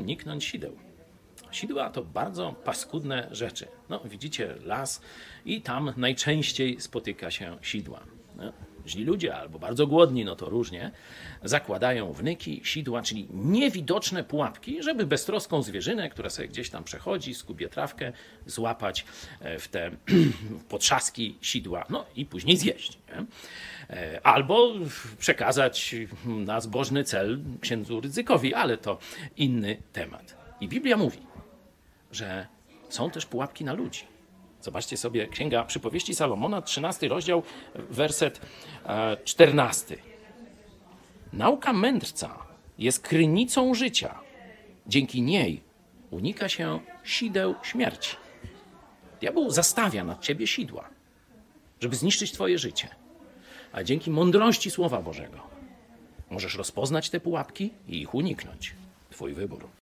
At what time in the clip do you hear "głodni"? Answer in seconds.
9.86-10.24